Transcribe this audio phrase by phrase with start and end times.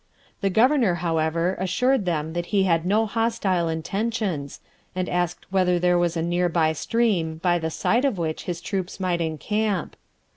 [0.41, 4.59] The governor, however, assured them that he had no hostile intentions,
[4.95, 8.61] and asked whether there was a near by stream by the side of which his
[8.61, 9.95] troops might encamp.